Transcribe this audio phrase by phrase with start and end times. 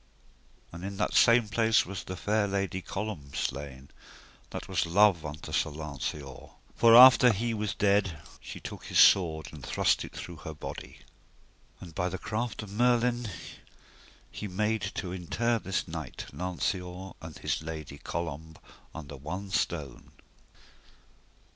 [0.71, 3.89] And in that same place was the fair lady Colombe slain,
[4.49, 9.49] that was love unto Sir Lanceor; for after he was dead she took his sword
[9.53, 11.01] and thrust it through her body.
[11.79, 13.29] And by the craft of Merlin
[14.31, 18.57] he made to inter this knight, Lanceor, and his lady, Colombe,
[18.95, 20.13] under one stone.